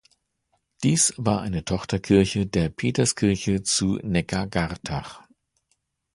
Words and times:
Diese 0.81 1.13
war 1.17 1.41
eine 1.41 1.63
Tochterkirche 1.63 2.47
der 2.47 2.69
Peterskirche 2.69 3.61
zu 3.61 3.97
Neckargartach. 4.01 5.21